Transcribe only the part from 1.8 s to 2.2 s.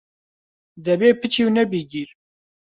گیر